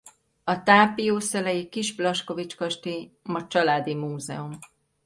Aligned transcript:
A 0.43 0.63
tápiószelei 0.63 1.69
kis 1.69 1.95
Blaskovich-kastély 1.95 3.11
ma 3.23 3.47
családi 3.47 3.95
múzeum. 3.95 4.51